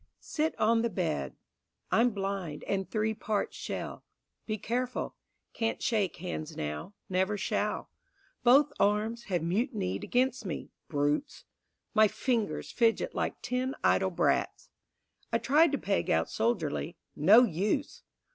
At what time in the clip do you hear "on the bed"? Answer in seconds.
0.59-1.35